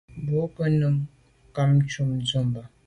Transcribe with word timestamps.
Mbwôg 0.21 0.49
ko’ 0.55 0.63
num 0.79 0.97
kum 1.55 1.69
ba’ 1.77 1.81
ntshùb 1.85 2.09
tu 2.29 2.39
ba’. 2.53 2.61